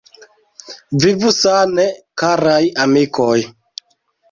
[1.03, 1.87] Vivu sane,
[2.23, 3.39] karaj amikoj!